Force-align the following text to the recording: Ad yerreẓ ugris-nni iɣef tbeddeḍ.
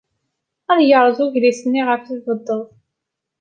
Ad 0.71 0.79
yerreẓ 0.87 1.19
ugris-nni 1.25 1.81
iɣef 1.81 2.03
tbeddeḍ. 2.03 2.63